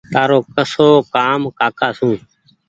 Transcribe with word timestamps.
تآرو 0.13 0.39
ڪسو 0.53 0.87
ڪآم 1.15 1.41
ڪاڪا 1.59 1.89
سو 1.99 2.09